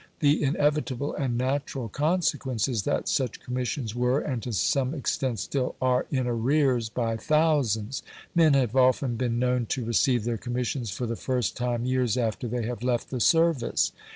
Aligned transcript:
The 0.19 0.41
inevitable 0.41 1.13
and 1.13 1.37
natural 1.37 1.87
consequence 1.87 2.67
is 2.67 2.81
that 2.85 3.07
such 3.07 3.39
commissions 3.39 3.93
were, 3.93 4.19
and 4.19 4.41
to 4.41 4.51
some 4.51 4.95
extent 4.95 5.37
still 5.37 5.75
are, 5.79 6.07
in 6.09 6.25
arrears 6.25 6.89
by 6.89 7.17
thousands. 7.17 8.01
Men 8.33 8.55
have 8.55 8.75
often 8.75 9.15
been 9.15 9.37
known 9.37 9.67
to 9.67 9.85
receive 9.85 10.23
their 10.23 10.39
commissions 10.39 10.89
for 10.89 11.05
the 11.05 11.15
first 11.15 11.55
time 11.55 11.85
years 11.85 12.17
after 12.17 12.47
they 12.47 12.65
have 12.65 12.81
left 12.81 13.11
the 13.11 13.19
service. 13.19 13.91